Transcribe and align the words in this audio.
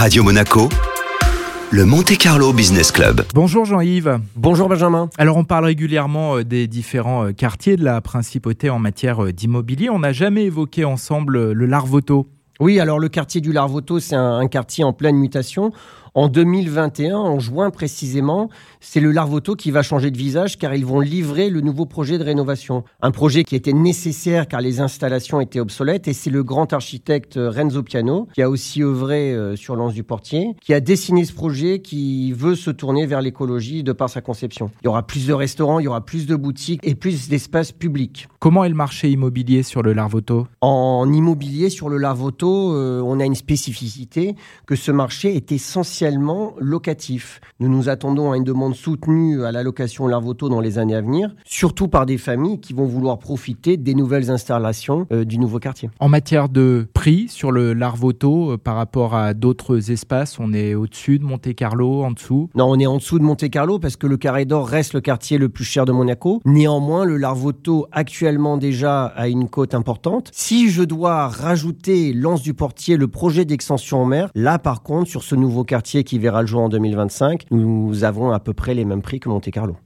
Radio 0.00 0.22
Monaco, 0.22 0.70
le 1.70 1.84
Monte 1.84 2.16
Carlo 2.16 2.54
Business 2.54 2.90
Club. 2.90 3.20
Bonjour 3.34 3.66
Jean-Yves. 3.66 4.18
Bonjour 4.34 4.66
Benjamin. 4.66 5.10
Alors 5.18 5.36
on 5.36 5.44
parle 5.44 5.66
régulièrement 5.66 6.38
euh, 6.38 6.42
des 6.42 6.68
différents 6.68 7.26
euh, 7.26 7.32
quartiers 7.32 7.76
de 7.76 7.84
la 7.84 8.00
principauté 8.00 8.70
en 8.70 8.78
matière 8.78 9.22
euh, 9.22 9.30
d'immobilier. 9.30 9.90
On 9.90 9.98
n'a 9.98 10.14
jamais 10.14 10.44
évoqué 10.44 10.86
ensemble 10.86 11.52
le 11.52 11.66
Larvoto. 11.66 12.26
Oui, 12.60 12.80
alors 12.80 12.98
le 12.98 13.10
quartier 13.10 13.42
du 13.42 13.52
Larvoto, 13.52 14.00
c'est 14.00 14.16
un, 14.16 14.38
un, 14.38 14.48
quartier 14.48 14.84
en 14.84 14.94
pleine 14.94 15.16
mutation. 15.16 15.70
En 16.14 16.26
2021, 16.26 17.16
en 17.16 17.38
juin 17.38 17.70
précisément, 17.70 18.48
c'est 18.80 18.98
le 18.98 19.12
Larvoto 19.12 19.54
qui 19.54 19.70
va 19.70 19.82
changer 19.82 20.10
de 20.10 20.18
visage 20.18 20.58
car 20.58 20.74
ils 20.74 20.84
vont 20.84 20.98
livrer 20.98 21.50
le 21.50 21.60
nouveau 21.60 21.86
projet 21.86 22.18
de 22.18 22.24
rénovation. 22.24 22.82
Un 23.00 23.12
projet 23.12 23.44
qui 23.44 23.54
était 23.54 23.72
nécessaire 23.72 24.48
car 24.48 24.60
les 24.60 24.80
installations 24.80 25.40
étaient 25.40 25.60
obsolètes 25.60 26.08
et 26.08 26.12
c'est 26.12 26.30
le 26.30 26.42
grand 26.42 26.72
architecte 26.72 27.38
Renzo 27.40 27.84
Piano 27.84 28.26
qui 28.34 28.42
a 28.42 28.50
aussi 28.50 28.82
œuvré 28.82 29.32
euh, 29.32 29.54
sur 29.54 29.76
l'Anse 29.76 29.94
du 29.94 30.02
Portier, 30.02 30.56
qui 30.60 30.74
a 30.74 30.80
dessiné 30.80 31.24
ce 31.24 31.32
projet 31.32 31.80
qui 31.80 32.32
veut 32.32 32.56
se 32.56 32.70
tourner 32.70 33.06
vers 33.06 33.22
l'écologie 33.22 33.84
de 33.84 33.92
par 33.92 34.10
sa 34.10 34.20
conception. 34.20 34.70
Il 34.82 34.86
y 34.86 34.88
aura 34.88 35.06
plus 35.06 35.28
de 35.28 35.32
restaurants, 35.32 35.78
il 35.78 35.84
y 35.84 35.88
aura 35.88 36.04
plus 36.04 36.26
de 36.26 36.34
boutiques 36.34 36.80
et 36.82 36.96
plus 36.96 37.28
d'espaces 37.28 37.70
publics. 37.70 38.28
Comment 38.40 38.64
est 38.64 38.68
le 38.68 38.74
marché 38.74 39.10
immobilier 39.10 39.62
sur 39.62 39.82
le 39.82 39.92
Larvoto? 39.92 40.48
En 40.60 41.12
immobilier 41.12 41.70
sur 41.70 41.88
le 41.88 41.98
Larvoto, 41.98 42.74
euh, 42.74 43.00
on 43.00 43.20
a 43.20 43.24
une 43.24 43.36
spécificité 43.36 44.34
que 44.66 44.74
ce 44.74 44.90
marché 44.90 45.36
est 45.36 45.52
essentiel 46.02 46.20
locatif. 46.60 47.40
Nous 47.60 47.68
nous 47.68 47.88
attendons 47.88 48.32
à 48.32 48.36
une 48.36 48.44
demande 48.44 48.74
soutenue 48.74 49.44
à 49.44 49.52
la 49.52 49.62
location 49.62 50.06
Larvoto 50.06 50.48
dans 50.48 50.60
les 50.60 50.78
années 50.78 50.94
à 50.94 51.00
venir, 51.00 51.34
surtout 51.44 51.88
par 51.88 52.06
des 52.06 52.18
familles 52.18 52.60
qui 52.60 52.72
vont 52.72 52.86
vouloir 52.86 53.18
profiter 53.18 53.76
des 53.76 53.94
nouvelles 53.94 54.30
installations 54.30 55.06
euh, 55.12 55.24
du 55.24 55.38
nouveau 55.38 55.58
quartier. 55.58 55.90
En 55.98 56.08
matière 56.08 56.48
de 56.48 56.88
prix 56.94 57.28
sur 57.28 57.52
le 57.52 57.74
Larvoto 57.74 58.52
euh, 58.52 58.56
par 58.58 58.76
rapport 58.76 59.14
à 59.14 59.34
d'autres 59.34 59.90
espaces, 59.90 60.38
on 60.38 60.52
est 60.52 60.74
au-dessus 60.74 61.18
de 61.18 61.24
Monte 61.24 61.54
Carlo, 61.54 62.02
en 62.02 62.12
dessous? 62.12 62.48
Non, 62.54 62.66
on 62.70 62.78
est 62.78 62.86
en 62.86 62.96
dessous 62.96 63.18
de 63.18 63.24
Monte 63.24 63.48
Carlo 63.50 63.78
parce 63.78 63.96
que 63.96 64.06
le 64.06 64.16
Carré 64.16 64.44
d'Or 64.44 64.68
reste 64.68 64.94
le 64.94 65.00
quartier 65.00 65.38
le 65.38 65.48
plus 65.48 65.64
cher 65.64 65.84
de 65.84 65.92
Monaco. 65.92 66.40
Néanmoins, 66.44 67.04
le 67.04 67.16
Larvoto 67.16 67.86
actuellement 67.92 68.56
déjà 68.56 69.04
a 69.04 69.28
une 69.28 69.48
cote 69.48 69.74
importante. 69.74 70.30
Si 70.32 70.70
je 70.70 70.82
dois 70.82 71.28
rajouter 71.28 72.12
l'Anse 72.12 72.42
du 72.42 72.54
Portier, 72.54 72.96
le 72.96 73.08
projet 73.08 73.44
d'extension 73.44 74.02
en 74.02 74.06
mer, 74.06 74.30
là 74.34 74.58
par 74.58 74.82
contre, 74.82 75.10
sur 75.10 75.22
ce 75.22 75.34
nouveau 75.34 75.64
qui 75.98 76.18
verra 76.18 76.40
le 76.42 76.46
jour 76.46 76.62
en 76.62 76.68
2025, 76.68 77.46
nous 77.50 78.04
avons 78.04 78.30
à 78.30 78.40
peu 78.40 78.52
près 78.52 78.74
les 78.74 78.84
mêmes 78.84 79.02
prix 79.02 79.20
que 79.20 79.28
Monte 79.28 79.50
Carlo. 79.50 79.76